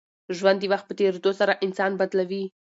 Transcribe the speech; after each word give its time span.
ژوند 0.37 0.59
د 0.61 0.65
وخت 0.71 0.85
په 0.87 0.93
تېرېدو 0.99 1.31
سره 1.39 1.59
انسان 1.65 1.91
بدلوي. 1.99 2.43